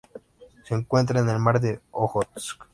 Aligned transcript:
Se 0.65 0.73
encuentra 0.73 1.19
en 1.19 1.29
el 1.29 1.37
Mar 1.37 1.61
de 1.61 1.79
Ojotsk. 1.91 2.63